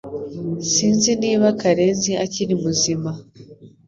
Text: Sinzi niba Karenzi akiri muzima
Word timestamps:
Sinzi 0.71 1.11
niba 1.21 1.47
Karenzi 1.61 2.11
akiri 2.25 2.53
muzima 2.63 3.11